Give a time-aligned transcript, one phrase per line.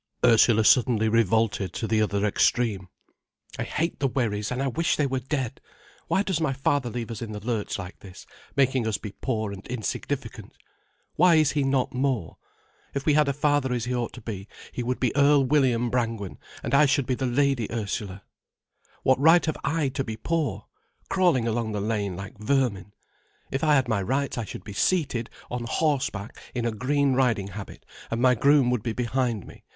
[0.25, 2.87] Ursula suddenly revolted to the other extreme.
[3.59, 5.61] "I hate the Wherrys, and I wish they were dead.
[6.07, 8.25] Why does my father leave us in the lurch like this,
[8.55, 10.53] making us be poor and insignificant?
[11.17, 12.37] Why is he not more?
[12.95, 15.91] If we had a father as he ought to be, he would be Earl William
[15.91, 18.23] Brangwen, and I should be the Lady Ursula?
[19.03, 20.65] What right have I to be poor?
[21.09, 22.91] crawling along the lane like vermin?
[23.51, 27.49] If I had my rights I should be seated on horseback in a green riding
[27.49, 29.63] habit, and my groom would be behind me.